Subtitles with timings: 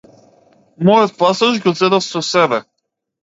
[0.87, 2.61] Мојот пасош го зедов со себе.